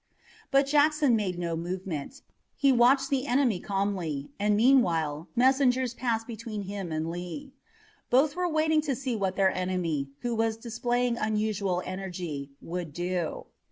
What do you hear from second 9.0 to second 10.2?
what their enemy,